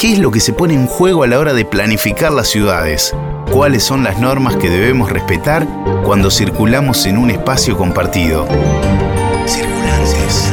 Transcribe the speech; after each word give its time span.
¿Qué 0.00 0.14
es 0.14 0.18
lo 0.18 0.30
que 0.30 0.40
se 0.40 0.54
pone 0.54 0.72
en 0.72 0.86
juego 0.86 1.24
a 1.24 1.26
la 1.26 1.38
hora 1.38 1.52
de 1.52 1.66
planificar 1.66 2.32
las 2.32 2.48
ciudades? 2.48 3.14
¿Cuáles 3.52 3.82
son 3.82 4.02
las 4.02 4.18
normas 4.18 4.56
que 4.56 4.70
debemos 4.70 5.10
respetar 5.10 5.66
cuando 6.06 6.30
circulamos 6.30 7.04
en 7.04 7.18
un 7.18 7.30
espacio 7.30 7.76
compartido? 7.76 8.48
Circulantes. 9.44 10.50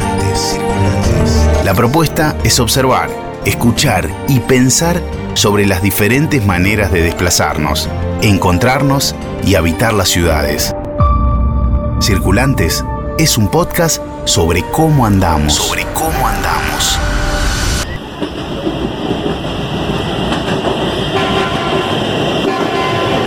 La 1.64 1.72
propuesta 1.72 2.36
es 2.44 2.60
observar, 2.60 3.08
escuchar 3.46 4.10
y 4.28 4.40
pensar 4.40 5.00
sobre 5.32 5.64
las 5.64 5.80
diferentes 5.80 6.44
maneras 6.44 6.92
de 6.92 7.00
desplazarnos, 7.00 7.88
encontrarnos 8.20 9.14
y 9.46 9.54
habitar 9.54 9.94
las 9.94 10.10
ciudades. 10.10 10.74
Circulantes 12.02 12.84
es 13.16 13.38
un 13.38 13.48
podcast 13.48 14.02
sobre 14.26 14.62
cómo 14.72 15.06
andamos. 15.06 15.54
Sobre 15.54 15.86
cómo 15.94 16.28
andamos. 16.28 16.98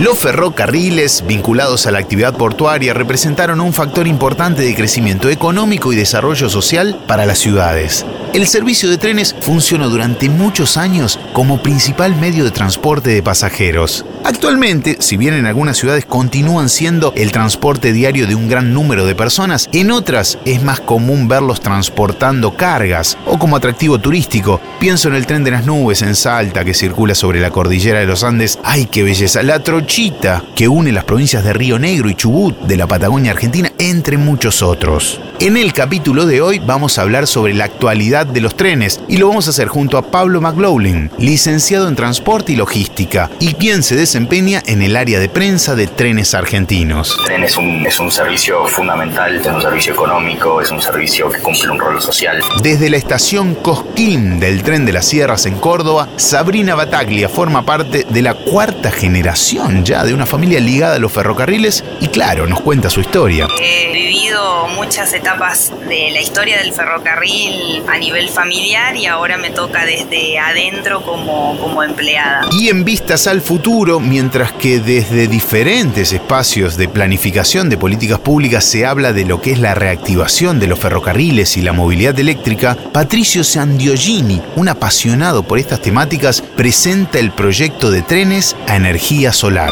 Los 0.02 0.18
ferrocarriles 0.18 1.24
vinculados 1.28 1.86
a 1.86 1.92
la 1.92 2.00
actividad 2.00 2.34
portuaria 2.34 2.92
representaron 2.92 3.62
un 3.62 3.72
factor 3.72 4.08
importante 4.08 4.64
de 4.64 4.74
crecimiento 4.74 5.30
económico 5.30 5.94
y 5.94 5.96
desarrollo 5.96 6.50
social 6.50 7.00
para 7.06 7.28
las 7.28 7.38
ciudades. 7.38 8.04
El 8.34 8.48
servicio 8.48 8.90
de 8.90 8.98
trenes 8.98 9.36
funcionó 9.42 9.90
durante 9.90 10.30
muchos 10.30 10.78
años 10.78 11.20
como 11.34 11.62
principal 11.62 12.16
medio 12.16 12.46
de 12.46 12.52
transporte 12.52 13.10
de 13.10 13.22
pasajeros. 13.22 14.06
Actualmente, 14.24 14.98
si 15.02 15.18
bien 15.18 15.34
en 15.34 15.46
algunas 15.46 15.76
ciudades 15.78 16.06
continúan 16.06 16.70
siendo 16.70 17.12
el 17.18 17.34
transporte 17.34 17.92
diario 17.92 18.28
de 18.28 18.36
un 18.36 18.48
gran 18.48 18.74
número 18.74 19.06
de 19.06 19.16
personas, 19.16 19.68
en 19.74 19.92
otras 19.92 20.38
es 20.46 20.64
más 20.64 20.80
común 20.80 21.28
verlos 21.28 21.60
transportando 21.60 22.56
cargas 22.56 23.18
o 23.26 23.38
como 23.38 23.58
atractivo 23.58 24.00
turístico. 24.00 24.62
Pienso 24.80 25.10
en 25.10 25.16
el 25.16 25.26
tren 25.26 25.44
de 25.44 25.52
las 25.52 25.66
nubes 25.66 26.02
en 26.02 26.16
Salta 26.16 26.64
que 26.64 26.74
circula 26.74 27.16
sobre 27.16 27.42
la 27.42 27.52
cordillera 27.52 28.00
de 28.00 28.06
los 28.06 28.24
Andes. 28.24 28.60
¡Ay, 28.64 28.86
qué 28.86 29.04
belleza! 29.04 29.44
La 29.44 29.60
trochita 29.60 30.42
que 30.56 30.70
une 30.70 30.94
las 30.94 31.04
provincias 31.04 31.44
de 31.44 31.52
Río 31.52 31.78
Negro 31.80 32.10
y 32.10 32.16
Chubut 32.16 32.58
de 32.62 32.78
la 32.78 32.88
Patagonia 32.88 33.32
Argentina, 33.32 33.71
entre 33.82 34.18
muchos 34.18 34.62
otros. 34.62 35.20
En 35.40 35.58
el 35.58 35.74
capítulo 35.74 36.28
de 36.28 36.40
hoy 36.40 36.60
vamos 36.60 37.00
a 37.00 37.02
hablar 37.02 37.26
sobre 37.26 37.56
la 37.56 37.66
actualidad 37.66 38.28
de 38.28 38.40
los 38.40 38.56
trenes 38.56 39.02
y 39.08 39.18
lo 39.18 39.28
vamos 39.28 39.48
a 39.48 39.50
hacer 39.50 39.70
junto 39.70 39.98
a 39.98 40.04
Pablo 40.04 40.40
McLaughlin, 40.40 41.10
licenciado 41.18 41.88
en 41.88 41.96
Transporte 41.96 42.52
y 42.52 42.58
Logística 42.58 43.32
y 43.40 43.56
quien 43.56 43.82
se 43.82 43.96
desempeña 43.96 44.62
en 44.68 44.84
el 44.84 44.96
área 44.96 45.20
de 45.20 45.30
prensa 45.30 45.74
de 45.74 45.88
Trenes 45.88 46.36
Argentinos. 46.36 47.18
El 47.22 47.26
tren 47.26 47.44
es 47.44 47.58
un, 47.58 47.88
es 47.88 48.00
un 48.00 48.12
servicio 48.12 48.68
fundamental, 48.68 49.36
es 49.36 49.48
un 49.48 49.60
servicio 49.60 49.94
económico, 49.94 50.62
es 50.62 50.70
un 50.70 50.80
servicio 50.80 51.32
que 51.32 51.40
cumple 51.40 51.72
un 51.72 51.80
rol 51.80 52.00
social. 52.00 52.40
Desde 52.62 52.92
la 52.92 52.98
estación 52.98 53.56
Cosquín 53.56 54.40
del 54.40 54.62
tren 54.62 54.86
de 54.86 54.94
las 54.94 55.08
Sierras 55.08 55.48
en 55.48 55.56
Córdoba, 55.56 56.08
Sabrina 56.18 56.76
Bataglia 56.76 57.30
forma 57.30 57.66
parte 57.66 58.06
de 58.08 58.22
la 58.22 58.36
cuarta 58.36 58.92
generación 58.92 59.84
ya 59.84 60.04
de 60.06 60.14
una 60.14 60.28
familia 60.28 60.60
ligada 60.60 60.98
a 60.98 61.00
los 61.00 61.12
ferrocarriles 61.12 61.84
y 62.00 62.10
claro, 62.10 62.46
nos 62.46 62.62
cuenta 62.62 62.92
su 62.92 63.02
historia. 63.02 63.48
He 63.74 63.94
vivido 63.94 64.68
muchas 64.76 65.14
etapas 65.14 65.72
de 65.88 66.12
la 66.12 66.20
historia 66.20 66.58
del 66.58 66.74
ferrocarril 66.74 67.82
a 67.88 67.98
nivel 67.98 68.28
familiar 68.28 68.98
y 68.98 69.06
ahora 69.06 69.38
me 69.38 69.50
toca 69.50 69.86
desde 69.86 70.38
adentro 70.38 71.02
como, 71.04 71.58
como 71.58 71.82
empleada. 71.82 72.42
Y 72.52 72.68
en 72.68 72.84
vistas 72.84 73.28
al 73.28 73.40
futuro, 73.40 74.02
mientras 74.02 74.52
que 74.52 74.80
desde 74.80 75.28
diferentes 75.28 76.12
espacios 76.12 76.76
de 76.76 76.90
planificación 76.90 77.70
de 77.70 77.78
políticas 77.78 78.20
públicas 78.20 78.66
se 78.66 78.86
habla 78.86 79.14
de 79.14 79.24
lo 79.24 79.42
que 79.42 79.54
es 79.54 79.60
la 79.60 79.74
reactivación 79.74 80.60
de 80.60 80.68
los 80.68 80.78
ferrocarriles 80.78 81.56
y 81.56 81.62
la 81.62 81.72
movilidad 81.72 82.20
eléctrica, 82.20 82.76
Patricio 82.92 83.46
Sandiogini, 83.46 84.42
un 84.58 84.68
apasionado 84.68 85.44
por 85.44 85.60
estas 85.60 85.82
temáticas, 85.82 86.42
presenta 86.42 87.20
el 87.20 87.32
proyecto 87.32 87.90
de 87.90 88.02
trenes 88.02 88.54
a 88.68 88.76
energía 88.76 89.32
solar 89.32 89.72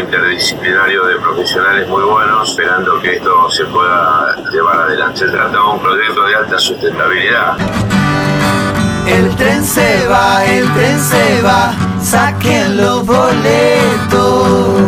interdisciplinario 0.00 1.04
de 1.04 1.16
profesionales 1.16 1.88
muy 1.88 2.02
buenos, 2.02 2.50
esperando 2.50 3.00
que 3.00 3.16
esto 3.16 3.50
se 3.50 3.64
pueda 3.66 4.36
llevar 4.52 4.78
adelante. 4.80 5.20
Se 5.20 5.28
trata 5.28 5.50
de 5.50 5.58
un 5.58 5.80
proyecto 5.80 6.24
de 6.26 6.34
alta 6.34 6.58
sustentabilidad. 6.58 7.56
El 9.06 9.34
tren 9.36 9.64
se 9.64 10.06
va, 10.06 10.44
el 10.44 10.72
tren 10.72 11.00
se 11.00 11.42
va, 11.42 11.74
saquen 12.02 12.76
los 12.76 13.04
boletos. 13.06 14.80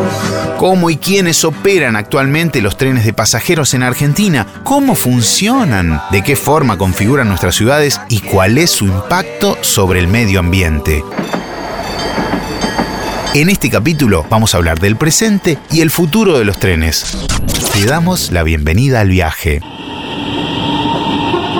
¿Cómo 0.58 0.90
y 0.90 0.96
quiénes 0.96 1.44
operan 1.44 1.96
actualmente 1.96 2.62
los 2.62 2.76
trenes 2.76 3.04
de 3.04 3.12
pasajeros 3.12 3.74
en 3.74 3.82
Argentina? 3.82 4.46
¿Cómo 4.62 4.94
funcionan? 4.94 6.00
¿De 6.12 6.22
qué 6.22 6.36
forma 6.36 6.78
configuran 6.78 7.28
nuestras 7.28 7.56
ciudades? 7.56 8.00
¿Y 8.08 8.20
cuál 8.20 8.58
es 8.58 8.70
su 8.70 8.84
impacto 8.84 9.58
sobre 9.60 9.98
el 9.98 10.06
medio 10.06 10.38
ambiente? 10.38 11.02
En 13.34 13.48
este 13.48 13.70
capítulo 13.70 14.26
vamos 14.28 14.54
a 14.54 14.58
hablar 14.58 14.78
del 14.78 14.96
presente 14.96 15.56
y 15.70 15.80
el 15.80 15.90
futuro 15.90 16.38
de 16.38 16.44
los 16.44 16.58
trenes. 16.58 17.16
Te 17.72 17.86
damos 17.86 18.30
la 18.30 18.42
bienvenida 18.42 19.00
al 19.00 19.08
viaje. 19.08 19.62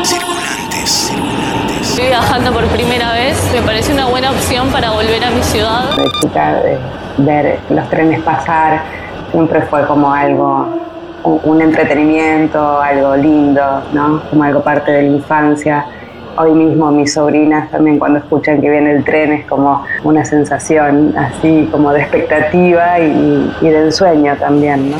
Circulantes, 0.02 0.90
circulantes. 1.08 1.88
Estoy 1.88 2.08
viajando 2.08 2.52
por 2.52 2.66
primera 2.66 3.14
vez, 3.14 3.38
me 3.54 3.62
parece 3.62 3.94
una 3.94 4.06
buena 4.06 4.32
opción 4.32 4.70
para 4.70 4.90
volver 4.90 5.24
a 5.24 5.30
mi 5.30 5.42
ciudad. 5.44 5.96
De 5.96 6.10
chica, 6.20 6.56
de 6.56 6.78
ver 7.16 7.58
los 7.70 7.88
trenes 7.88 8.20
pasar, 8.20 8.82
siempre 9.30 9.62
fue 9.62 9.86
como 9.86 10.12
algo, 10.12 10.78
un 11.24 11.62
entretenimiento, 11.62 12.82
algo 12.82 13.16
lindo, 13.16 13.82
¿no? 13.94 14.22
Como 14.28 14.44
algo 14.44 14.62
parte 14.62 14.92
de 14.92 15.02
la 15.04 15.16
infancia 15.16 15.86
Hoy 16.36 16.54
mismo 16.54 16.90
mis 16.90 17.12
sobrinas 17.12 17.70
también 17.70 17.98
cuando 17.98 18.18
escuchan 18.18 18.60
que 18.60 18.70
viene 18.70 18.92
el 18.92 19.04
tren 19.04 19.32
es 19.32 19.46
como 19.46 19.84
una 20.02 20.24
sensación 20.24 21.14
así 21.16 21.68
como 21.70 21.92
de 21.92 22.00
expectativa 22.00 22.98
y, 22.98 23.50
de 23.60 23.78
ensueño 23.84 24.34
también, 24.36 24.92
¿no? 24.92 24.96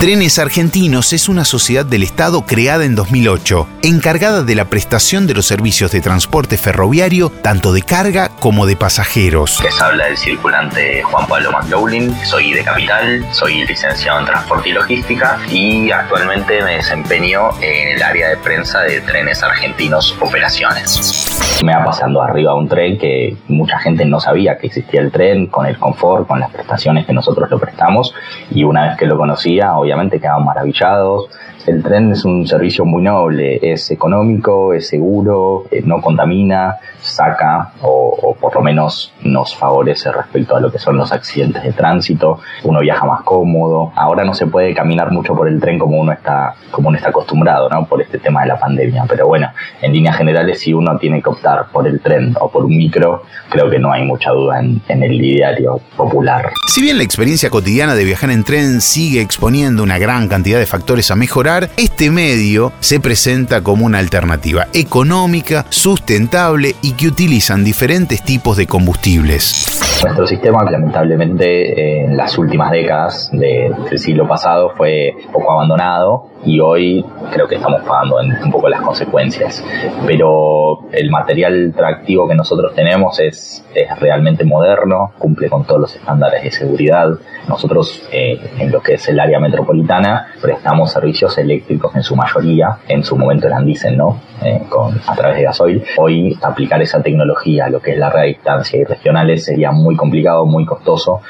Trenes 0.00 0.38
Argentinos 0.38 1.12
es 1.12 1.28
una 1.28 1.44
sociedad 1.44 1.84
del 1.84 2.02
Estado 2.02 2.46
creada 2.46 2.86
en 2.86 2.94
2008, 2.94 3.68
encargada 3.82 4.42
de 4.42 4.54
la 4.54 4.64
prestación 4.64 5.26
de 5.26 5.34
los 5.34 5.44
servicios 5.44 5.92
de 5.92 6.00
transporte 6.00 6.56
ferroviario, 6.56 7.28
tanto 7.28 7.74
de 7.74 7.82
carga 7.82 8.30
como 8.40 8.64
de 8.64 8.76
pasajeros. 8.76 9.62
Les 9.62 9.78
habla 9.78 10.08
el 10.08 10.16
circulante 10.16 11.02
Juan 11.02 11.26
Pablo 11.26 11.52
McLaughlin, 11.52 12.16
soy 12.24 12.54
de 12.54 12.64
Capital, 12.64 13.26
soy 13.30 13.66
licenciado 13.66 14.20
en 14.20 14.24
Transporte 14.24 14.70
y 14.70 14.72
Logística 14.72 15.38
y 15.50 15.90
actualmente 15.90 16.62
me 16.62 16.76
desempeño 16.76 17.50
en 17.60 17.88
el 17.96 18.02
área 18.02 18.30
de 18.30 18.38
prensa 18.38 18.80
de 18.80 19.02
Trenes 19.02 19.42
Argentinos 19.42 20.16
Operaciones. 20.18 21.26
Me 21.62 21.76
va 21.76 21.84
pasando 21.84 22.22
arriba 22.22 22.54
un 22.54 22.68
tren 22.68 22.96
que 22.96 23.36
mucha 23.48 23.78
gente 23.80 24.06
no 24.06 24.18
sabía 24.18 24.56
que 24.56 24.68
existía 24.68 25.02
el 25.02 25.12
tren, 25.12 25.48
con 25.48 25.66
el 25.66 25.76
confort, 25.78 26.26
con 26.26 26.40
las 26.40 26.50
prestaciones 26.50 27.04
que 27.04 27.12
nosotros 27.12 27.50
lo 27.50 27.58
prestamos 27.58 28.14
y 28.50 28.64
una 28.64 28.88
vez 28.88 28.96
que 28.96 29.04
lo 29.04 29.18
conocía, 29.18 29.74
hoy 29.76 29.89
obviamente 29.90 30.20
quedaban 30.20 30.44
maravillados. 30.44 31.28
El 31.66 31.82
tren 31.82 32.12
es 32.12 32.24
un 32.24 32.46
servicio 32.46 32.84
muy 32.84 33.02
noble, 33.02 33.58
es 33.62 33.90
económico, 33.90 34.72
es 34.72 34.88
seguro, 34.88 35.64
eh, 35.70 35.82
no 35.84 36.00
contamina, 36.00 36.76
saca 37.00 37.72
o, 37.82 38.36
por 38.40 38.54
lo 38.54 38.62
menos 38.62 39.12
nos 39.22 39.54
favorece 39.54 40.10
respecto 40.10 40.56
a 40.56 40.60
lo 40.60 40.72
que 40.72 40.78
son 40.78 40.96
los 40.96 41.12
accidentes 41.12 41.62
de 41.62 41.72
tránsito, 41.72 42.40
uno 42.64 42.80
viaja 42.80 43.04
más 43.04 43.22
cómodo. 43.22 43.92
Ahora 43.94 44.24
no 44.24 44.34
se 44.34 44.46
puede 44.46 44.74
caminar 44.74 45.12
mucho 45.12 45.34
por 45.34 45.48
el 45.48 45.60
tren 45.60 45.78
como 45.78 45.98
uno 45.98 46.12
está, 46.12 46.54
como 46.70 46.88
uno 46.88 46.96
está 46.96 47.10
acostumbrado, 47.10 47.68
¿no? 47.68 47.86
Por 47.86 48.00
este 48.00 48.18
tema 48.18 48.42
de 48.42 48.48
la 48.48 48.58
pandemia. 48.58 49.04
Pero 49.08 49.26
bueno, 49.26 49.48
en 49.82 49.92
líneas 49.92 50.16
generales, 50.16 50.60
si 50.60 50.72
uno 50.72 50.98
tiene 50.98 51.22
que 51.22 51.28
optar 51.28 51.66
por 51.72 51.86
el 51.86 52.00
tren 52.00 52.34
o 52.40 52.50
por 52.50 52.64
un 52.64 52.76
micro, 52.76 53.24
creo 53.50 53.68
que 53.70 53.78
no 53.78 53.92
hay 53.92 54.04
mucha 54.04 54.30
duda 54.30 54.60
en, 54.60 54.80
en 54.88 55.02
el 55.02 55.22
ideario 55.22 55.80
popular. 55.96 56.50
Si 56.68 56.80
bien 56.80 56.96
la 56.96 57.04
experiencia 57.04 57.50
cotidiana 57.50 57.94
de 57.94 58.04
viajar 58.04 58.30
en 58.30 58.44
tren 58.44 58.80
sigue 58.80 59.20
exponiendo 59.20 59.82
una 59.82 59.98
gran 59.98 60.28
cantidad 60.28 60.58
de 60.58 60.66
factores 60.66 61.10
a 61.10 61.16
mejorar, 61.16 61.49
este 61.76 62.10
medio 62.10 62.72
se 62.78 63.00
presenta 63.00 63.62
como 63.62 63.84
una 63.84 63.98
alternativa 63.98 64.68
económica, 64.72 65.66
sustentable 65.68 66.76
y 66.80 66.92
que 66.92 67.08
utilizan 67.08 67.64
diferentes 67.64 68.22
tipos 68.22 68.56
de 68.56 68.68
combustibles. 68.68 69.80
Nuestro 70.04 70.26
sistema, 70.26 70.62
lamentablemente, 70.70 72.04
en 72.04 72.16
las 72.16 72.38
últimas 72.38 72.70
décadas 72.70 73.30
del 73.32 73.98
siglo 73.98 74.28
pasado 74.28 74.72
fue 74.76 75.12
poco 75.32 75.50
abandonado 75.52 76.30
y 76.44 76.58
hoy 76.58 77.04
creo 77.32 77.46
que 77.46 77.56
estamos 77.56 77.82
pagando 77.82 78.16
un 78.16 78.50
poco 78.50 78.68
las 78.68 78.80
consecuencias. 78.80 79.62
Pero 80.06 80.88
el 80.92 81.10
material 81.10 81.74
tractivo 81.76 82.28
que 82.28 82.34
nosotros 82.34 82.74
tenemos 82.74 83.18
es, 83.20 83.64
es 83.74 83.98
realmente 83.98 84.44
moderno, 84.44 85.12
cumple 85.18 85.50
con 85.50 85.64
todos 85.64 85.80
los 85.80 85.96
estándares 85.96 86.44
de 86.44 86.50
seguridad. 86.50 87.08
Nosotros, 87.48 88.08
eh, 88.12 88.40
en 88.58 88.72
lo 88.72 88.80
que 88.80 88.94
es 88.94 89.08
el 89.08 89.20
área 89.20 89.38
metropolitana, 89.38 90.28
prestamos 90.40 90.92
servicios 90.92 91.36
eléctricos 91.40 91.94
en 91.96 92.02
su 92.02 92.16
mayoría, 92.16 92.78
en 92.88 93.02
su 93.02 93.16
momento 93.16 93.46
eran 93.46 93.66
dicen, 93.66 93.96
¿no? 93.96 94.20
Eh, 94.42 94.62
con, 94.68 95.00
a 95.06 95.14
través 95.14 95.38
de 95.38 95.42
gasoil. 95.44 95.84
Hoy 95.98 96.38
aplicar 96.42 96.80
esa 96.82 97.02
tecnología 97.02 97.66
a 97.66 97.70
lo 97.70 97.80
que 97.80 97.92
es 97.92 97.98
la 97.98 98.10
red 98.10 98.28
distancia 98.28 98.78
y 98.78 98.84
regionales 98.84 99.44
sería 99.44 99.72
muy 99.72 99.96
complicado, 99.96 100.46
muy 100.46 100.64
costoso 100.64 101.20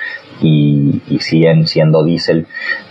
y, 0.43 1.03
siguen 1.21 1.67
siendo 1.67 2.03
diésel 2.03 2.47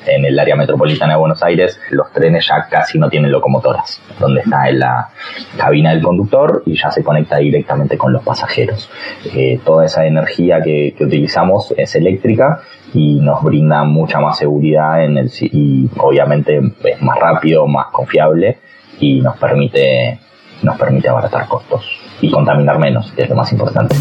en 0.05 0.23
el 0.23 0.37
área 0.39 0.55
metropolitana 0.55 1.13
de 1.13 1.19
Buenos 1.19 1.41
Aires, 1.43 1.79
los 1.89 2.11
trenes 2.11 2.47
ya 2.47 2.67
casi 2.69 2.99
no 2.99 3.09
tienen 3.09 3.31
locomotoras, 3.31 4.01
donde 4.19 4.41
está 4.41 4.69
en 4.69 4.79
la 4.79 5.09
cabina 5.57 5.91
del 5.91 6.01
conductor 6.01 6.63
y 6.65 6.77
ya 6.77 6.91
se 6.91 7.03
conecta 7.03 7.37
directamente 7.37 7.97
con 7.97 8.13
los 8.13 8.23
pasajeros. 8.23 8.89
Eh, 9.33 9.59
toda 9.65 9.85
esa 9.85 10.05
energía 10.05 10.61
que, 10.61 10.95
utilizamos 10.99 11.73
es 11.77 11.95
eléctrica 11.95 12.61
y 12.93 13.19
nos 13.19 13.43
brinda 13.43 13.83
mucha 13.83 14.19
más 14.19 14.37
seguridad 14.37 15.03
en 15.03 15.17
el, 15.17 15.31
y 15.41 15.89
obviamente 15.97 16.59
es 16.83 17.01
más 17.01 17.17
rápido, 17.17 17.67
más 17.67 17.87
confiable 17.87 18.59
y 18.99 19.21
nos 19.21 19.37
permite, 19.37 20.19
nos 20.61 20.77
permite 20.77 21.09
abaratar 21.09 21.47
costos 21.47 21.85
y 22.21 22.29
contaminar 22.29 22.79
menos, 22.79 23.11
que 23.13 23.23
es 23.23 23.29
lo 23.29 23.35
más 23.35 23.51
importante. 23.51 23.95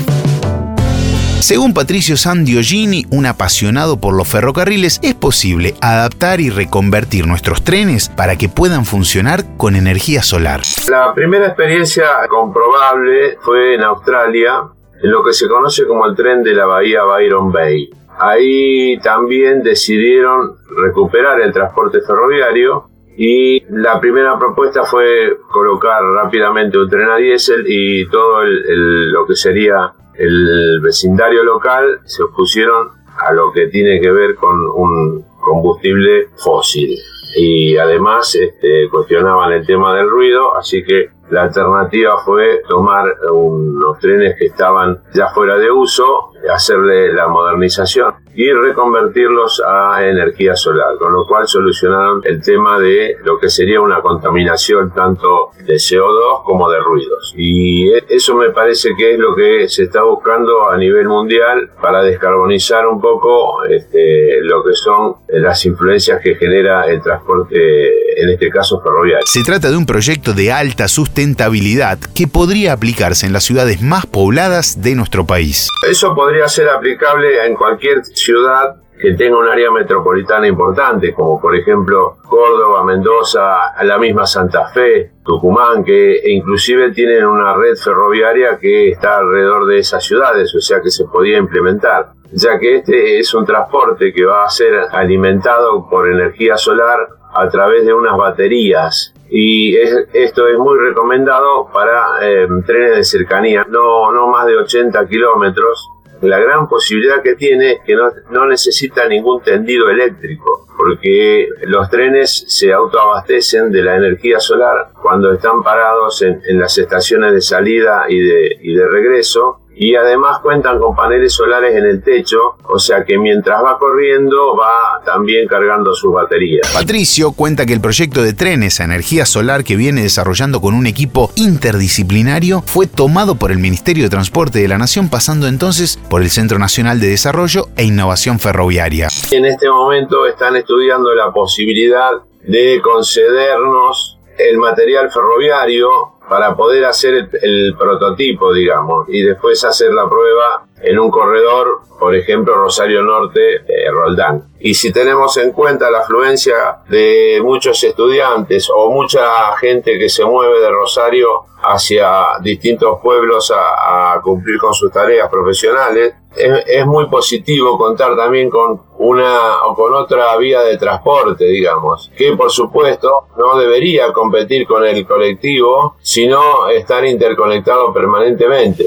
Según 1.40 1.72
Patricio 1.72 2.16
Sandiogini, 2.16 3.06
un 3.12 3.24
apasionado 3.24 4.00
por 4.00 4.12
los 4.12 4.28
ferrocarriles, 4.28 4.98
es 5.04 5.14
posible 5.14 5.74
adaptar 5.80 6.40
y 6.40 6.50
reconvertir 6.50 7.28
nuestros 7.28 7.62
trenes 7.62 8.08
para 8.08 8.36
que 8.36 8.48
puedan 8.48 8.84
funcionar 8.84 9.44
con 9.56 9.76
energía 9.76 10.22
solar. 10.22 10.62
La 10.90 11.14
primera 11.14 11.46
experiencia 11.46 12.06
comprobable 12.28 13.38
fue 13.40 13.76
en 13.76 13.84
Australia, 13.84 14.64
en 15.00 15.10
lo 15.10 15.22
que 15.22 15.32
se 15.32 15.46
conoce 15.46 15.86
como 15.86 16.06
el 16.06 16.16
tren 16.16 16.42
de 16.42 16.54
la 16.54 16.66
bahía 16.66 17.04
Byron 17.04 17.52
Bay. 17.52 17.88
Ahí 18.18 18.98
también 18.98 19.62
decidieron 19.62 20.56
recuperar 20.76 21.40
el 21.40 21.52
transporte 21.52 22.00
ferroviario 22.00 22.90
y 23.16 23.62
la 23.70 24.00
primera 24.00 24.36
propuesta 24.38 24.82
fue 24.84 25.38
colocar 25.50 26.02
rápidamente 26.02 26.78
un 26.78 26.90
tren 26.90 27.08
a 27.08 27.16
diésel 27.16 27.64
y 27.66 28.08
todo 28.08 28.42
lo 28.44 29.24
que 29.24 29.36
sería 29.36 29.92
el 30.18 30.80
vecindario 30.82 31.44
local 31.44 32.00
se 32.04 32.22
opusieron 32.22 32.88
a 33.18 33.32
lo 33.32 33.52
que 33.52 33.68
tiene 33.68 34.00
que 34.00 34.10
ver 34.10 34.34
con 34.34 34.58
un 34.58 35.24
combustible 35.40 36.28
fósil. 36.36 36.96
Y 37.36 37.76
además 37.76 38.34
este, 38.34 38.88
cuestionaban 38.90 39.52
el 39.52 39.66
tema 39.66 39.94
del 39.96 40.08
ruido, 40.08 40.56
así 40.56 40.82
que 40.82 41.10
la 41.30 41.42
alternativa 41.42 42.18
fue 42.24 42.62
tomar 42.68 43.16
unos 43.30 43.98
trenes 43.98 44.36
que 44.38 44.46
estaban 44.46 45.02
ya 45.12 45.28
fuera 45.28 45.56
de 45.56 45.70
uso, 45.70 46.32
hacerle 46.52 47.12
la 47.12 47.28
modernización 47.28 48.14
y 48.34 48.52
reconvertirlos 48.52 49.60
a 49.66 50.06
energía 50.06 50.54
solar, 50.54 50.96
con 50.96 51.12
lo 51.12 51.26
cual 51.26 51.48
solucionaron 51.48 52.20
el 52.24 52.40
tema 52.40 52.78
de 52.78 53.16
lo 53.24 53.36
que 53.36 53.50
sería 53.50 53.80
una 53.80 54.00
contaminación 54.00 54.92
tanto 54.94 55.50
de 55.66 55.74
CO2 55.74 56.44
como 56.44 56.70
de 56.70 56.78
ruidos. 56.78 57.34
Y 57.36 57.90
eso 58.08 58.36
me 58.36 58.50
parece 58.50 58.90
que 58.96 59.14
es 59.14 59.18
lo 59.18 59.34
que 59.34 59.68
se 59.68 59.84
está 59.84 60.04
buscando 60.04 60.70
a 60.70 60.76
nivel 60.76 61.08
mundial 61.08 61.70
para 61.82 62.02
descarbonizar 62.02 62.86
un 62.86 63.00
poco 63.00 63.64
este, 63.64 64.40
lo 64.42 64.62
que 64.62 64.74
son 64.74 65.16
las 65.28 65.66
influencias 65.66 66.20
que 66.22 66.36
genera 66.36 66.86
el 66.86 67.02
transporte, 67.02 68.07
en 68.20 68.30
este 68.30 68.50
caso 68.50 68.80
ferroviario. 68.80 69.26
Se 69.26 69.42
trata 69.42 69.70
de 69.70 69.76
un 69.76 69.86
proyecto 69.86 70.32
de 70.32 70.52
alta 70.52 70.88
sustentabilidad 70.88 71.98
que 72.14 72.26
podría 72.26 72.72
aplicarse 72.72 73.26
en 73.26 73.32
las 73.32 73.44
ciudades 73.44 73.80
más 73.82 74.06
pobladas 74.06 74.82
de 74.82 74.94
nuestro 74.94 75.26
país. 75.26 75.68
Eso 75.88 76.14
podría 76.14 76.48
ser 76.48 76.68
aplicable 76.68 77.46
en 77.46 77.54
cualquier 77.54 78.04
ciudad 78.04 78.76
que 78.98 79.14
tenga 79.14 79.38
un 79.38 79.48
área 79.48 79.70
metropolitana 79.70 80.48
importante, 80.48 81.14
como 81.14 81.40
por 81.40 81.54
ejemplo 81.54 82.16
Córdoba, 82.28 82.84
Mendoza, 82.84 83.72
la 83.82 83.98
misma 83.98 84.26
Santa 84.26 84.68
Fe, 84.68 85.12
Tucumán, 85.24 85.84
que 85.84 86.20
inclusive 86.26 86.90
tienen 86.92 87.24
una 87.24 87.54
red 87.54 87.76
ferroviaria 87.76 88.58
que 88.58 88.90
está 88.90 89.18
alrededor 89.18 89.66
de 89.66 89.78
esas 89.78 90.04
ciudades, 90.04 90.54
o 90.54 90.60
sea 90.60 90.80
que 90.80 90.90
se 90.90 91.04
podía 91.04 91.38
implementar, 91.38 92.12
ya 92.32 92.58
que 92.58 92.76
este 92.76 93.20
es 93.20 93.32
un 93.34 93.46
transporte 93.46 94.12
que 94.12 94.24
va 94.24 94.44
a 94.44 94.50
ser 94.50 94.74
alimentado 94.90 95.88
por 95.88 96.10
energía 96.10 96.56
solar 96.56 96.98
a 97.34 97.48
través 97.48 97.84
de 97.86 97.92
unas 97.92 98.16
baterías. 98.16 99.12
Y 99.30 99.76
esto 99.76 100.48
es 100.48 100.58
muy 100.58 100.78
recomendado 100.78 101.68
para 101.72 102.26
eh, 102.26 102.46
trenes 102.66 102.96
de 102.96 103.04
cercanía, 103.04 103.66
no, 103.68 104.10
no 104.12 104.28
más 104.28 104.46
de 104.46 104.56
80 104.56 105.06
kilómetros. 105.06 105.86
La 106.22 106.38
gran 106.40 106.68
posibilidad 106.68 107.22
que 107.22 107.36
tiene 107.36 107.72
es 107.72 107.80
que 107.86 107.94
no, 108.30 108.46
necesita 108.46 109.06
ningún 109.06 109.40
tendido 109.42 109.88
eléctrico, 109.88 110.66
porque 110.76 111.48
los 111.62 111.88
trenes 111.90 112.44
se 112.48 112.72
autoabastecen 112.72 113.70
de 113.70 113.82
la 113.82 113.96
energía 113.96 114.40
solar 114.40 114.88
cuando 115.00 115.32
están 115.32 115.62
parados 115.62 116.22
en, 116.22 116.40
las 116.58 116.76
estaciones 116.76 117.34
de 117.34 117.40
salida 117.40 118.06
y 118.08 118.18
de, 118.18 118.58
y 118.62 118.74
de 118.74 118.88
regreso 118.88 119.60
y 119.80 119.94
además 119.94 120.40
cuentan 120.42 120.80
con 120.80 120.96
paneles 120.96 121.32
solares 121.32 121.74
en 121.76 121.86
el 121.86 122.02
techo, 122.02 122.56
o 122.64 122.80
sea 122.80 123.04
que 123.04 123.16
mientras 123.16 123.62
va 123.62 123.78
corriendo 123.78 124.56
va 124.56 125.00
también 125.04 125.46
cargando 125.46 125.94
sus 125.94 126.12
baterías. 126.12 126.68
Patricio 126.72 127.30
cuenta 127.30 127.64
que 127.64 127.74
el 127.74 127.80
proyecto 127.80 128.22
de 128.22 128.32
trenes 128.32 128.80
a 128.80 128.84
energía 128.84 129.24
solar 129.24 129.62
que 129.62 129.76
viene 129.76 130.02
desarrollando 130.02 130.60
con 130.60 130.74
un 130.74 130.88
equipo 130.88 131.30
interdisciplinario 131.36 132.60
fue 132.62 132.88
tomado 132.88 133.36
por 133.36 133.52
el 133.52 133.58
Ministerio 133.58 134.02
de 134.02 134.10
Transporte 134.10 134.58
de 134.58 134.66
la 134.66 134.78
Nación 134.78 135.08
pasando 135.08 135.46
entonces 135.46 135.96
por 136.10 136.22
el 136.22 136.30
Centro 136.30 136.58
Nacional 136.58 136.98
de 136.98 137.10
Desarrollo 137.10 137.68
e 137.76 137.84
Innovación 137.84 138.40
Ferroviaria. 138.40 139.08
En 139.30 139.46
este 139.46 139.70
momento 139.70 140.26
están 140.26 140.56
estudiando 140.56 141.14
la 141.14 141.32
posibilidad 141.32 142.10
de 142.42 142.80
concedernos 142.82 144.18
el 144.38 144.58
material 144.58 145.10
ferroviario 145.10 146.17
para 146.28 146.54
poder 146.54 146.84
hacer 146.84 147.28
el, 147.42 147.74
prototipo, 147.78 148.52
digamos, 148.52 149.08
y 149.08 149.22
después 149.22 149.64
hacer 149.64 149.92
la 149.92 150.08
prueba 150.08 150.66
en 150.80 150.98
un 150.98 151.10
corredor, 151.10 151.80
por 151.98 152.14
ejemplo, 152.14 152.54
Rosario 152.54 153.02
Norte, 153.02 153.56
eh, 153.66 153.90
Roldán. 153.90 154.44
Y 154.60 154.74
si 154.74 154.92
tenemos 154.92 155.36
en 155.38 155.52
cuenta 155.52 155.90
la 155.90 156.00
afluencia 156.00 156.78
de 156.88 157.40
muchos 157.42 157.82
estudiantes 157.82 158.70
o 158.72 158.90
mucha 158.90 159.56
gente 159.56 159.98
que 159.98 160.08
se 160.08 160.24
mueve 160.24 160.60
de 160.60 160.70
Rosario 160.70 161.48
hacia 161.62 162.38
distintos 162.40 163.00
pueblos 163.02 163.52
a, 163.54 164.20
cumplir 164.22 164.58
con 164.58 164.74
sus 164.74 164.92
tareas 164.92 165.28
profesionales, 165.28 166.14
es, 166.36 166.86
muy 166.86 167.06
positivo 167.08 167.76
contar 167.76 168.16
también 168.16 168.48
con 168.50 168.80
una 168.98 169.64
o 169.64 169.74
con 169.74 169.94
otra 169.94 170.36
vía 170.36 170.60
de 170.62 170.76
transporte, 170.76 171.44
digamos, 171.44 172.10
que 172.16 172.32
por 172.32 172.50
supuesto 172.50 173.28
no 173.36 173.56
debería 173.58 174.12
competir 174.12 174.66
con 174.66 174.84
el 174.84 175.06
colectivo, 175.06 175.96
sino 176.00 176.68
estar 176.68 177.04
interconectado 177.04 177.92
permanentemente. 177.92 178.86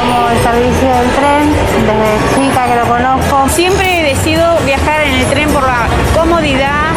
Como 0.00 0.28
el 0.30 0.38
servicio 0.38 0.88
del 0.88 1.10
tren, 1.10 1.52
desde 1.86 2.34
chica 2.34 2.66
que 2.66 2.76
lo 2.76 2.86
conozco. 2.86 3.48
Siempre 3.50 4.02
decido 4.02 4.56
viajar 4.64 5.02
en 5.02 5.14
el 5.14 5.26
tren 5.26 5.52
por 5.52 5.62
la 5.62 5.88
comodidad 6.16 6.91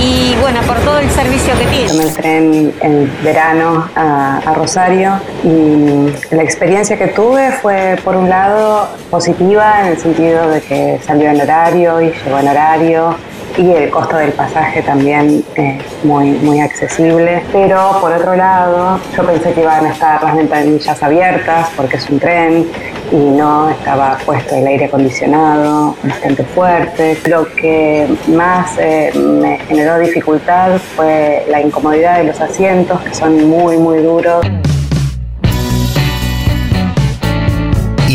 y 0.00 0.34
bueno, 0.40 0.60
por 0.62 0.78
todo 0.80 0.98
el 0.98 1.10
servicio 1.10 1.54
que 1.58 1.66
tiene. 1.66 1.88
Tomé 1.88 2.04
el 2.04 2.14
tren 2.14 2.74
en 2.80 3.24
verano 3.24 3.88
a, 3.94 4.38
a, 4.38 4.54
Rosario 4.54 5.20
y 5.42 6.34
la 6.34 6.42
experiencia 6.42 6.98
que 6.98 7.08
tuve 7.08 7.52
fue 7.52 7.96
por 8.04 8.16
un 8.16 8.28
lado 8.28 8.88
positiva 9.10 9.80
en 9.80 9.86
el 9.88 9.98
sentido 9.98 10.48
de 10.50 10.60
que 10.60 11.00
salió 11.06 11.30
en 11.30 11.40
horario 11.40 12.00
y 12.00 12.12
llegó 12.12 12.38
en 12.38 12.48
horario 12.48 13.16
y 13.58 13.70
el 13.70 13.90
costo 13.90 14.16
del 14.16 14.32
pasaje 14.32 14.82
también 14.82 15.44
es 15.54 15.82
muy, 16.04 16.30
muy 16.30 16.60
accesible. 16.60 17.42
Pero 17.52 17.98
por 18.00 18.12
otro 18.12 18.36
lado, 18.36 19.00
yo 19.16 19.24
pensé 19.24 19.52
que 19.52 19.62
iban 19.62 19.86
a 19.86 19.92
estar 19.92 20.22
las 20.22 20.36
ventanillas 20.36 21.02
abiertas 21.02 21.68
porque 21.76 21.96
es 21.96 22.08
un 22.10 22.18
tren 22.18 22.66
y 23.12 23.16
no 23.16 23.70
estaba 23.70 24.18
puesto 24.24 24.54
el 24.54 24.66
aire 24.66 24.86
acondicionado 24.86 25.96
bastante 26.02 26.44
fuerte. 26.44 27.18
Lo 27.26 27.46
que 27.54 28.08
más 28.28 28.76
eh, 28.78 29.12
me 29.14 29.58
generó 29.60 29.98
dificultad 29.98 30.78
fue 30.78 31.44
la 31.48 31.60
incomodidad 31.60 32.18
de 32.18 32.24
los 32.24 32.40
asientos 32.40 33.00
que 33.02 33.14
son 33.14 33.48
muy, 33.48 33.78
muy 33.78 33.98
duros. 33.98 34.44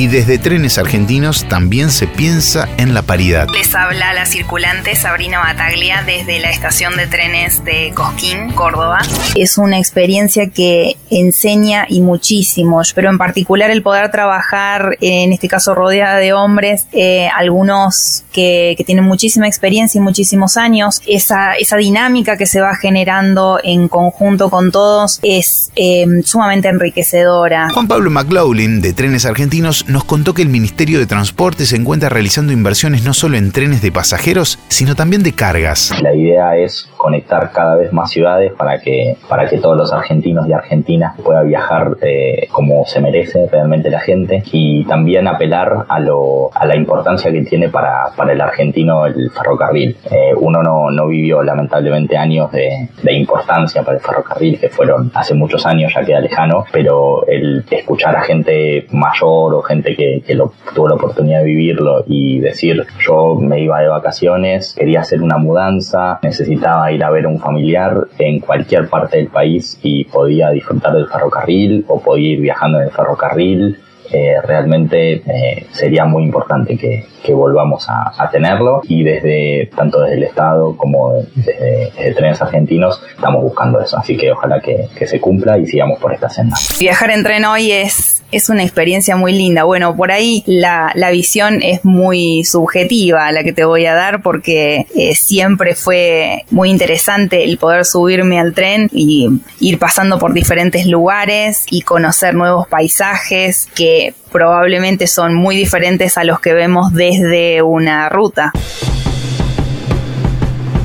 Y 0.02 0.08
desde 0.08 0.40
Trenes 0.40 0.80
Argentinos 0.80 1.48
también 1.48 1.92
se 1.92 2.08
piensa 2.08 2.68
en 2.78 2.96
la 2.96 3.04
paridad. 3.04 3.48
Les 3.54 3.76
habla 3.76 4.16
la 4.16 4.26
circulante 4.26 4.96
Sabrina 4.96 5.38
Bataglia 5.38 6.02
desde 6.04 6.40
la 6.40 6.50
estación 6.50 6.98
de 6.98 7.06
trenes 7.06 7.64
de 7.64 7.92
Cosquín, 7.94 8.52
Córdoba. 8.54 8.98
Es 9.36 9.60
una 9.60 9.78
experiencia 9.78 10.50
que 10.50 10.98
enseña 11.12 11.86
y 11.88 12.02
muchísimo, 12.02 12.82
pero 12.96 13.12
en 13.12 13.20
particular 13.20 13.70
el 13.70 13.84
poder 13.84 14.10
trabajar, 14.10 14.98
en 15.02 15.34
este 15.34 15.48
caso 15.48 15.76
rodeada 15.76 16.18
de 16.18 16.34
hombres, 16.34 16.88
eh, 16.94 17.30
algunos 17.38 18.24
que, 18.32 18.76
tienen 18.88 19.06
muchísima 19.06 19.48
experiencia 19.48 20.00
y 20.00 20.02
muchísimos 20.02 20.58
años, 20.58 21.04
esa, 21.06 21.54
esa 21.54 21.78
dinámica 21.78 22.38
que 22.38 22.48
se 22.48 22.60
va 22.60 22.76
generando 22.76 23.60
en 23.64 23.88
conjunto 23.88 24.50
con 24.50 24.72
todos 24.72 25.20
es 25.22 25.70
eh, 25.76 26.08
sumamente 26.26 26.70
enriquecedora. 26.70 27.70
Juan 27.72 27.88
Pablo 27.88 28.10
McLaughlin 28.10 28.82
de 28.82 28.94
Trenes 28.94 29.26
Argentinos 29.26 29.86
nos 29.92 30.04
contó 30.04 30.34
que 30.34 30.42
el 30.42 30.50
Ministerio 30.50 31.00
de 31.00 31.06
Transporte 31.06 31.66
se 31.66 31.76
encuentra 31.76 32.10
realizando 32.10 32.54
inversiones 32.54 33.04
no 33.04 33.14
solo 33.14 33.38
en 33.38 33.52
trenes 33.52 33.82
de 33.82 33.92
pasajeros, 33.92 34.60
sino 34.68 34.96
también 34.96 35.24
de 35.24 35.34
cargas. 35.34 35.94
La 36.02 36.16
idea 36.16 36.58
es 36.58 36.90
conectar 37.02 37.52
cada 37.52 37.78
vez 37.78 37.92
más 37.92 38.12
ciudades 38.12 38.54
para 38.54 38.78
que, 38.78 39.18
para 39.28 39.48
que 39.50 39.58
todos 39.58 39.76
los 39.76 39.92
argentinos 39.92 40.48
y 40.48 40.54
argentinas 40.54 41.20
puedan 41.20 41.48
viajar 41.48 41.98
eh, 42.04 42.48
como 42.52 42.86
se 42.86 43.02
merece 43.02 43.48
realmente 43.52 43.90
la 43.90 44.00
gente 44.00 44.44
y 44.52 44.86
también 44.86 45.28
apelar 45.28 45.86
a, 45.90 46.00
lo, 46.00 46.52
a 46.54 46.64
la 46.68 46.76
importancia 46.76 47.32
que 47.32 47.42
tiene 47.42 47.70
para, 47.70 48.12
para 48.16 48.34
el 48.34 48.42
argentino 48.42 49.08
el 49.08 49.32
ferrocarril. 49.32 49.98
Eh, 50.12 50.34
uno 50.40 50.62
no, 50.62 50.92
no, 50.92 51.08
vivió 51.08 51.42
lamentablemente 51.42 52.16
años 52.18 52.52
de, 52.52 52.90
de, 53.02 53.14
importancia 53.14 53.82
para 53.82 53.98
el 53.98 54.04
ferrocarril, 54.04 54.60
que 54.60 54.70
fueron 54.70 55.12
hace 55.16 55.34
muchos 55.34 55.66
años, 55.66 55.92
ya 55.96 56.06
queda 56.06 56.20
lejano, 56.20 56.66
pero 56.72 57.26
el 57.26 57.66
escuchar 57.72 58.16
a 58.16 58.22
gente 58.22 58.86
mayor 58.92 59.56
o 59.56 59.62
gente 59.64 59.96
que, 59.96 60.22
que 60.26 60.36
lo, 60.36 60.54
tuvo 60.76 60.88
la 60.88 60.96
oportunidad 60.96 61.40
de 61.40 61.46
vivirlo 61.46 62.04
y 62.06 62.40
decir 62.40 62.86
yo 63.00 63.36
me 63.36 63.60
iba 63.60 63.80
de 63.82 63.88
vacaciones, 63.88 64.76
quería 64.78 65.02
hacer 65.02 65.24
una 65.24 65.38
mudanza, 65.38 66.20
necesitaba 66.22 66.91
ir 66.92 67.04
a 67.04 67.10
ver 67.10 67.26
a 67.26 67.30
un 67.30 67.40
familiar 67.40 68.08
en 68.18 68.40
cualquier 68.40 68.90
parte 68.90 69.18
del 69.18 69.28
país 69.28 69.80
y 69.82 70.06
podía 70.06 70.50
disfrutar 70.50 70.94
del 70.94 71.08
ferrocarril 71.08 71.86
o 71.88 72.00
podía 72.00 72.34
ir 72.34 72.42
viajando 72.42 72.80
en 72.80 72.86
el 72.86 72.92
ferrocarril 72.92 73.78
eh, 74.14 74.42
realmente 74.44 75.24
eh, 75.26 75.68
sería 75.72 76.04
muy 76.04 76.24
importante 76.24 76.78
que, 76.78 77.06
volvamos 77.34 77.88
a, 77.88 78.30
tenerlo 78.30 78.82
y 78.84 79.04
desde 79.04 79.70
tanto 79.74 80.02
desde 80.02 80.18
el 80.18 80.24
Estado 80.24 80.76
como 80.76 81.14
desde, 81.34 82.14
Trenes 82.14 82.42
Argentinos 82.42 83.02
estamos 83.16 83.42
buscando 83.42 83.80
eso, 83.80 83.98
así 83.98 84.18
que 84.18 84.34
ojalá 84.34 84.60
que, 84.60 84.90
que 84.98 85.08
se 85.08 85.22
cumpla 85.22 85.58
y 85.58 85.66
sigamos 85.66 85.98
por 85.98 86.14
esta 86.14 86.28
senda. 86.28 86.58
Viajar 86.78 87.12
en 87.12 87.24
tren 87.24 87.46
hoy 87.46 87.72
es 87.72 88.21
es 88.32 88.50
una 88.50 88.64
experiencia 88.64 89.16
muy 89.16 89.34
linda. 89.34 89.64
Bueno, 89.64 89.96
por 89.96 90.12
ahí 90.12 90.44
la, 90.46 90.92
la 90.96 91.12
visión 91.12 91.62
es 91.62 91.84
muy 91.84 92.44
subjetiva 92.44 93.32
la 93.32 93.44
que 93.44 93.54
te 93.54 93.66
voy 93.66 93.86
a 93.86 93.94
dar 93.94 94.22
porque 94.22 94.88
eh, 94.96 95.16
siempre 95.16 95.76
fue 95.76 96.46
muy 96.50 96.70
interesante 96.70 97.44
el 97.44 97.58
poder 97.58 97.86
subirme 97.86 98.40
al 98.40 98.54
tren 98.54 98.90
y 98.92 99.30
ir 99.60 99.80
pasando 99.80 100.20
por 100.20 100.34
diferentes 100.34 100.86
lugares 100.86 101.66
y 101.70 101.82
conocer 101.82 102.34
nuevos 102.34 102.68
paisajes 102.68 103.68
que 103.76 104.14
probablemente 104.32 105.08
son 105.08 105.36
muy 105.36 105.56
diferentes 105.56 106.18
a 106.18 106.24
los 106.24 106.40
que 106.40 106.54
vemos 106.54 106.94
desde 106.94 107.62
una 107.62 108.10
ruta. 108.10 108.52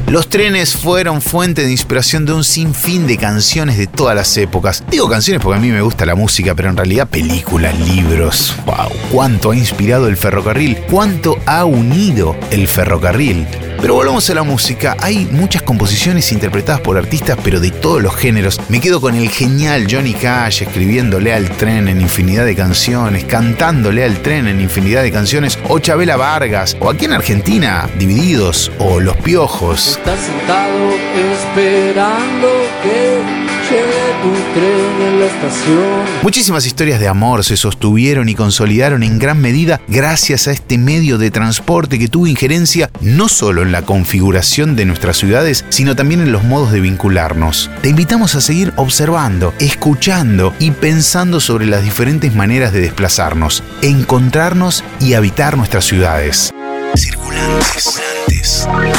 Los 0.08 0.28
trenes 0.28 0.76
fueron 0.76 1.20
fuente 1.20 1.64
de 1.64 1.72
inspiración 1.72 2.26
de 2.26 2.32
un 2.32 2.44
sinfín 2.44 3.08
de 3.08 3.18
canciones 3.18 3.76
de 3.76 3.88
todas 3.88 4.14
las 4.14 4.36
épocas. 4.36 4.84
Digo 4.88 5.08
canciones 5.08 5.42
porque 5.42 5.58
a 5.58 5.60
mí 5.60 5.68
me 5.70 5.80
gusta 5.80 6.06
la 6.06 6.14
música, 6.14 6.54
pero 6.54 6.70
en 6.70 6.76
realidad 6.76 7.08
películas, 7.08 7.76
libros. 7.80 8.54
¡Wow! 8.66 8.92
¿Cuánto 9.10 9.50
ha 9.50 9.56
inspirado 9.56 10.06
el 10.06 10.16
ferrocarril? 10.16 10.78
¿Cuánto 10.88 11.38
ha 11.44 11.64
unido 11.64 12.36
el 12.52 12.68
ferrocarril? 12.68 13.48
Pero 13.80 13.94
volvamos 13.94 14.28
a 14.30 14.34
la 14.34 14.42
música. 14.42 14.96
Hay 15.00 15.26
muchas 15.30 15.62
composiciones 15.62 16.32
interpretadas 16.32 16.80
por 16.80 16.96
artistas, 16.96 17.38
pero 17.42 17.60
de 17.60 17.70
todos 17.70 18.02
los 18.02 18.14
géneros. 18.16 18.60
Me 18.68 18.80
quedo 18.80 19.00
con 19.00 19.14
el 19.14 19.28
genial 19.28 19.86
Johnny 19.90 20.14
Cash 20.14 20.62
escribiéndole 20.62 21.32
al 21.32 21.50
tren 21.50 21.88
en 21.88 22.00
infinidad 22.00 22.44
de 22.44 22.56
canciones, 22.56 23.24
cantándole 23.24 24.04
al 24.04 24.20
tren 24.22 24.48
en 24.48 24.60
infinidad 24.60 25.02
de 25.02 25.12
canciones, 25.12 25.58
o 25.68 25.78
Chabela 25.78 26.16
Vargas, 26.16 26.76
o 26.80 26.90
aquí 26.90 27.04
en 27.04 27.12
Argentina, 27.12 27.88
Divididos, 27.98 28.72
o 28.78 29.00
Los 29.00 29.16
Piojos. 29.18 29.98
Estás 29.98 30.20
sentado 30.20 30.90
esperando 31.14 32.48
que 32.82 33.45
en 33.74 35.20
la 35.20 35.26
estación. 35.26 36.04
Muchísimas 36.22 36.66
historias 36.66 37.00
de 37.00 37.08
amor 37.08 37.44
se 37.44 37.56
sostuvieron 37.56 38.28
y 38.28 38.34
consolidaron 38.34 39.02
en 39.02 39.18
gran 39.18 39.40
medida 39.40 39.80
gracias 39.88 40.48
a 40.48 40.52
este 40.52 40.78
medio 40.78 41.18
de 41.18 41.30
transporte 41.30 41.98
que 41.98 42.08
tuvo 42.08 42.26
injerencia 42.26 42.90
no 43.00 43.28
solo 43.28 43.62
en 43.62 43.72
la 43.72 43.82
configuración 43.82 44.76
de 44.76 44.84
nuestras 44.84 45.16
ciudades, 45.16 45.64
sino 45.68 45.96
también 45.96 46.20
en 46.20 46.32
los 46.32 46.44
modos 46.44 46.72
de 46.72 46.80
vincularnos. 46.80 47.70
Te 47.82 47.88
invitamos 47.88 48.34
a 48.34 48.40
seguir 48.40 48.72
observando, 48.76 49.52
escuchando 49.58 50.54
y 50.58 50.70
pensando 50.70 51.40
sobre 51.40 51.66
las 51.66 51.82
diferentes 51.82 52.34
maneras 52.34 52.72
de 52.72 52.80
desplazarnos, 52.80 53.62
encontrarnos 53.82 54.84
y 55.00 55.14
habitar 55.14 55.56
nuestras 55.56 55.84
ciudades. 55.84 56.52
Circulantes. 56.96 58.00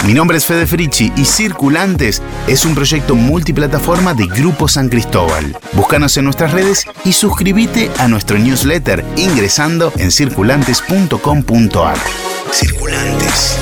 Mi 0.05 0.13
nombre 0.13 0.37
es 0.37 0.45
Fede 0.45 0.67
Frichi 0.67 1.11
y 1.15 1.25
Circulantes 1.25 2.21
es 2.47 2.65
un 2.65 2.75
proyecto 2.75 3.15
multiplataforma 3.15 4.13
de 4.13 4.27
Grupo 4.27 4.67
San 4.67 4.89
Cristóbal. 4.89 5.57
Búscanos 5.73 6.15
en 6.17 6.25
nuestras 6.25 6.51
redes 6.51 6.85
y 7.03 7.13
suscríbete 7.13 7.91
a 7.97 8.07
nuestro 8.07 8.37
newsletter 8.37 9.03
ingresando 9.15 9.91
en 9.97 10.11
circulantes.com.ar. 10.11 11.97
Circulantes. 12.51 13.57